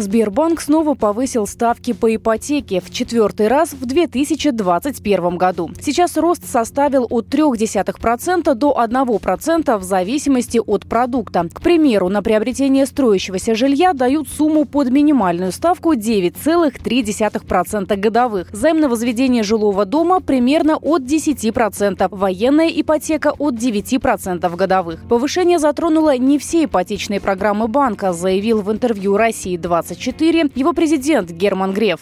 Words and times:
Сбербанк 0.00 0.60
снова 0.60 0.94
повысил 0.94 1.46
ставки 1.46 1.92
по 1.92 2.14
ипотеке 2.14 2.80
в 2.80 2.90
четвертый 2.90 3.48
раз 3.48 3.72
в 3.72 3.84
2021 3.84 5.36
году. 5.36 5.70
Сейчас 5.80 6.16
рост 6.16 6.48
составил 6.48 7.06
от 7.10 7.26
0,3% 7.26 8.54
до 8.54 8.76
1% 8.78 9.78
в 9.78 9.82
зависимости 9.82 10.60
от 10.64 10.86
продукта. 10.86 11.48
К 11.52 11.60
примеру, 11.60 12.08
на 12.08 12.22
приобретение 12.22 12.86
строящегося 12.86 13.54
жилья 13.54 13.92
дают 13.92 14.28
сумму 14.28 14.64
под 14.64 14.90
минимальную 14.90 15.52
ставку 15.52 15.94
9,3% 15.94 17.96
годовых. 17.96 18.48
Займ 18.52 18.80
на 18.80 18.88
возведение 18.88 19.42
жилого 19.42 19.84
дома 19.84 20.20
примерно 20.20 20.76
от 20.76 21.02
10%. 21.02 22.08
Военная 22.10 22.68
ипотека 22.68 23.32
от 23.38 23.54
9% 23.54 24.56
годовых. 24.56 25.00
Повышение 25.08 25.58
затронуло 25.58 26.16
не 26.16 26.38
все 26.38 26.64
ипотечные 26.64 27.20
программы 27.20 27.68
банка, 27.68 28.12
заявил 28.12 28.62
в 28.62 28.72
интервью 28.72 29.16
России 29.16 29.56
20 29.56 29.89
24 29.90 30.50
его 30.54 30.72
президент 30.72 31.32
Герман 31.32 31.72
Греф. 31.72 32.00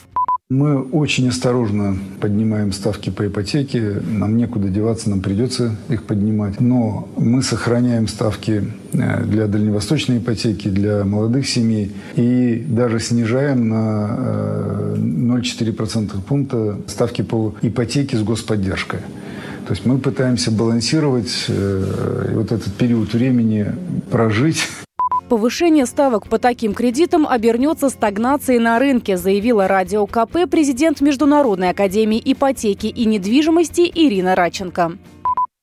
Мы 0.50 0.82
очень 0.82 1.28
осторожно 1.28 1.96
поднимаем 2.20 2.72
ставки 2.72 3.10
по 3.10 3.26
ипотеке. 3.26 4.02
Нам 4.06 4.36
некуда 4.36 4.68
деваться, 4.68 5.08
нам 5.10 5.20
придется 5.20 5.76
их 5.88 6.04
поднимать. 6.04 6.60
Но 6.60 7.08
мы 7.16 7.42
сохраняем 7.42 8.08
ставки 8.08 8.64
э, 8.92 9.24
для 9.24 9.46
дальневосточной 9.46 10.18
ипотеки, 10.18 10.68
для 10.68 11.04
молодых 11.04 11.48
семей. 11.48 11.92
И 12.16 12.64
даже 12.66 13.00
снижаем 13.00 13.68
на 13.68 14.94
0,4% 14.96 16.10
э, 16.16 16.20
пункта 16.26 16.78
ставки 16.86 17.22
по 17.22 17.54
ипотеке 17.62 18.16
с 18.16 18.22
господдержкой. 18.22 19.00
То 19.66 19.74
есть 19.74 19.84
мы 19.84 19.98
пытаемся 19.98 20.50
балансировать 20.50 21.44
э, 21.48 22.32
вот 22.34 22.52
этот 22.52 22.72
период 22.74 23.12
времени 23.12 23.72
прожить 24.10 24.66
Повышение 25.28 25.84
ставок 25.84 26.26
по 26.26 26.38
таким 26.38 26.72
кредитам 26.72 27.26
обернется 27.26 27.90
стагнацией 27.90 28.58
на 28.60 28.78
рынке, 28.78 29.18
заявила 29.18 29.68
Радио 29.68 30.06
КП 30.06 30.50
президент 30.50 31.02
Международной 31.02 31.68
академии 31.68 32.22
ипотеки 32.24 32.86
и 32.86 33.04
недвижимости 33.04 33.90
Ирина 33.94 34.34
Раченко. 34.34 34.92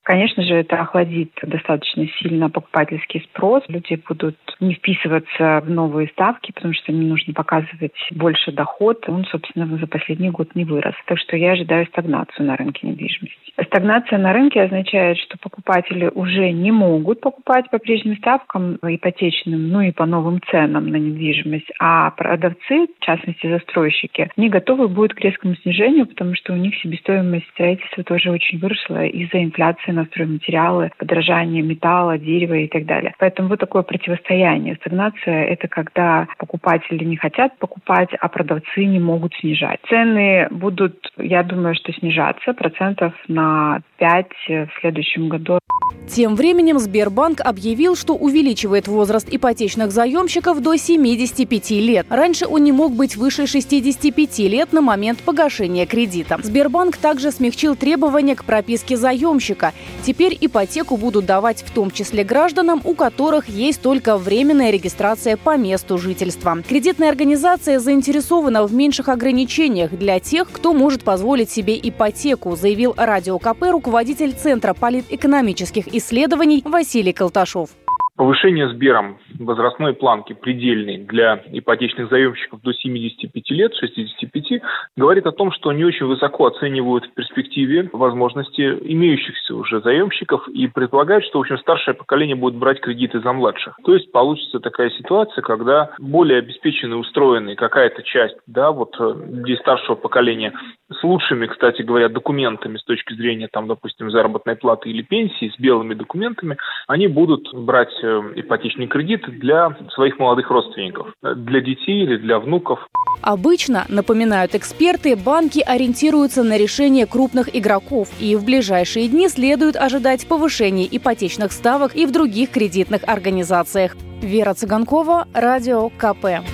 Конечно 0.05 0.43
же, 0.43 0.53
это 0.53 0.79
охладит 0.79 1.31
достаточно 1.41 2.07
сильно 2.19 2.51
покупательский 2.51 3.21
спрос. 3.21 3.63
Люди 3.67 3.99
будут 4.07 4.37
не 4.59 4.75
вписываться 4.75 5.63
в 5.65 5.69
новые 5.71 6.09
ставки, 6.09 6.51
потому 6.51 6.75
что 6.75 6.91
им 6.91 7.09
нужно 7.09 7.33
показывать 7.33 7.95
больше 8.11 8.51
доход. 8.51 9.03
Он, 9.09 9.25
собственно, 9.25 9.65
за 9.65 9.87
последний 9.87 10.29
год 10.29 10.53
не 10.53 10.63
вырос. 10.63 10.93
Так 11.07 11.17
что 11.17 11.35
я 11.35 11.53
ожидаю 11.53 11.87
стагнацию 11.87 12.45
на 12.45 12.55
рынке 12.55 12.85
недвижимости. 12.87 13.45
Стагнация 13.65 14.19
на 14.19 14.31
рынке 14.31 14.61
означает, 14.61 15.17
что 15.17 15.39
покупатели 15.39 16.11
уже 16.13 16.51
не 16.51 16.71
могут 16.71 17.21
покупать 17.21 17.69
по 17.71 17.79
прежним 17.79 18.17
ставкам 18.17 18.75
ипотечным, 18.83 19.69
ну 19.69 19.81
и 19.81 19.91
по 19.91 20.05
новым 20.05 20.39
ценам 20.51 20.87
на 20.87 20.97
недвижимость, 20.97 21.71
а 21.79 22.11
продавцы, 22.11 22.87
в 22.99 23.03
частности 23.03 23.49
застройщики, 23.49 24.29
не 24.37 24.49
готовы 24.49 24.87
будут 24.87 25.15
к 25.15 25.21
резкому 25.21 25.55
снижению, 25.55 26.05
потому 26.05 26.35
что 26.35 26.53
у 26.53 26.57
них 26.57 26.75
себестоимость 26.75 27.47
строительства 27.53 28.03
тоже 28.03 28.29
очень 28.29 28.59
выросла 28.59 29.05
из-за 29.05 29.41
инфляции 29.41 29.94
на 29.95 30.05
стройматериалы, 30.05 30.91
подорожания 30.97 31.63
металла, 31.63 32.17
дерева 32.17 32.53
и 32.53 32.67
так 32.67 32.85
далее. 32.85 33.13
Поэтому 33.19 33.49
вот 33.49 33.59
такое 33.59 33.83
противостояние. 33.83 34.75
Стагнация– 34.75 35.43
это 35.45 35.67
когда 35.67 36.27
покупатели 36.37 37.03
не 37.03 37.17
хотят 37.17 37.57
покупать, 37.57 38.09
а 38.19 38.27
продавцы 38.27 38.85
не 38.85 38.99
могут 38.99 39.33
снижать. 39.35 39.79
Цены 39.89 40.47
будут, 40.51 40.95
я 41.17 41.43
думаю, 41.43 41.75
что 41.75 41.93
снижаться 41.93 42.53
процентов 42.53 43.13
на 43.27 43.81
5 43.97 44.27
в 44.47 44.69
следующем 44.81 45.29
году. 45.29 45.59
Тем 46.07 46.35
временем 46.35 46.79
Сбербанк 46.79 47.41
объявил, 47.41 47.95
что 47.95 48.13
увеличивает 48.15 48.87
возраст 48.87 49.27
ипотечных 49.29 49.91
заемщиков 49.91 50.61
до 50.61 50.77
75 50.77 51.71
лет. 51.71 52.05
Раньше 52.09 52.47
он 52.47 52.63
не 52.63 52.71
мог 52.71 52.93
быть 52.93 53.15
выше 53.15 53.47
65 53.47 54.39
лет 54.39 54.71
на 54.71 54.81
момент 54.81 55.19
погашения 55.19 55.85
кредита. 55.85 56.39
Сбербанк 56.41 56.97
также 56.97 57.31
смягчил 57.31 57.75
требования 57.75 58.35
к 58.35 58.45
прописке 58.45 58.97
заемщика. 58.97 59.73
Теперь 60.05 60.37
ипотеку 60.39 60.95
будут 60.95 61.25
давать 61.25 61.63
в 61.63 61.71
том 61.71 61.89
числе 61.91 62.23
гражданам, 62.23 62.81
у 62.83 62.93
которых 62.93 63.49
есть 63.49 63.81
только 63.81 64.17
временная 64.17 64.69
регистрация 64.69 65.37
по 65.37 65.57
месту 65.57 65.97
жительства. 65.97 66.57
Кредитная 66.67 67.09
организация 67.09 67.79
заинтересована 67.79 68.63
в 68.65 68.73
меньших 68.73 69.09
ограничениях 69.09 69.91
для 69.91 70.19
тех, 70.19 70.49
кто 70.51 70.73
может 70.73 71.03
позволить 71.03 71.49
себе 71.49 71.77
ипотеку, 71.81 72.55
заявил 72.55 72.93
Радио 72.95 73.39
КП 73.39 73.63
руководитель 73.71 74.33
Центра 74.33 74.73
политэкономических 74.73 75.74
исследований 75.77 76.61
Василий 76.65 77.13
Колташов. 77.13 77.69
Повышение 78.15 78.69
Сбером 78.69 79.17
возрастной 79.39 79.93
планки 79.93 80.33
предельной 80.33 80.97
для 80.97 81.43
ипотечных 81.51 82.09
заемщиков 82.09 82.61
до 82.61 82.73
75 82.73 83.51
лет, 83.51 83.75
65, 83.75 84.61
говорит 84.95 85.25
о 85.25 85.31
том, 85.31 85.51
что 85.51 85.71
не 85.71 85.83
очень 85.83 86.05
высоко 86.05 86.47
оценивают 86.47 87.05
в 87.05 87.13
перспективе 87.13 87.89
возможности 87.91 88.61
имеющихся 88.61 89.55
уже 89.55 89.81
заемщиков 89.81 90.47
и 90.47 90.67
предполагают, 90.67 91.25
что 91.25 91.39
в 91.39 91.41
общем, 91.41 91.57
старшее 91.57 91.95
поколение 91.95 92.35
будет 92.35 92.55
брать 92.55 92.79
кредиты 92.79 93.19
за 93.19 93.33
младших. 93.33 93.77
То 93.83 93.93
есть 93.93 94.11
получится 94.11 94.59
такая 94.59 94.89
ситуация, 94.91 95.41
когда 95.41 95.91
более 95.99 96.39
обеспеченный, 96.39 96.99
устроенный 96.99 97.55
какая-то 97.55 98.03
часть, 98.03 98.37
да, 98.47 98.71
вот 98.71 98.95
здесь 99.27 99.59
старшего 99.59 99.95
поколения 99.95 100.53
с 100.89 101.03
лучшими, 101.03 101.47
кстати 101.47 101.81
говоря, 101.81 102.09
документами 102.09 102.77
с 102.77 102.83
точки 102.83 103.13
зрения, 103.13 103.49
там, 103.51 103.67
допустим, 103.67 104.11
заработной 104.11 104.55
платы 104.55 104.89
или 104.89 105.01
пенсии, 105.01 105.51
с 105.55 105.59
белыми 105.59 105.95
документами, 105.95 106.57
они 106.87 107.07
будут 107.07 107.53
брать 107.53 107.89
Э, 108.05 108.21
ипотечный 108.35 108.87
кредит 108.87 109.24
для 109.27 109.75
своих 109.93 110.19
молодых 110.19 110.49
родственников, 110.49 111.07
для 111.21 111.61
детей 111.61 112.03
или 112.03 112.17
для 112.17 112.39
внуков. 112.39 112.79
Обычно, 113.21 113.85
напоминают 113.89 114.55
эксперты, 114.55 115.15
банки 115.15 115.59
ориентируются 115.59 116.43
на 116.43 116.57
решение 116.57 117.05
крупных 117.05 117.55
игроков, 117.55 118.09
и 118.19 118.35
в 118.35 118.43
ближайшие 118.43 119.07
дни 119.07 119.29
следует 119.29 119.75
ожидать 119.75 120.27
повышения 120.27 120.87
ипотечных 120.89 121.51
ставок 121.51 121.95
и 121.95 122.05
в 122.05 122.11
других 122.11 122.51
кредитных 122.51 123.03
организациях. 123.05 123.95
Вера 124.21 124.53
Цыганкова, 124.53 125.27
Радио 125.33 125.89
КП. 125.89 126.45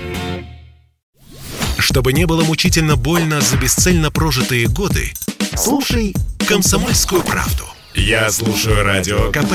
Чтобы 1.78 2.14
не 2.14 2.26
было 2.26 2.44
мучительно 2.44 2.96
больно 2.96 3.42
за 3.42 3.58
бесцельно 3.58 4.12
прожитые 4.12 4.68
годы, 4.68 5.12
слушай 5.56 6.14
«Комсомольскую 6.48 7.22
правду». 7.22 7.64
Я 7.96 8.30
слушаю 8.30 8.84
Радио 8.86 9.32
КП 9.32 9.54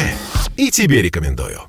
и 0.56 0.71
тебе 0.71 1.03
рекомендую. 1.03 1.60